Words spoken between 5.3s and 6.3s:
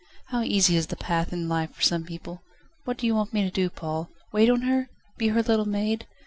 little maid?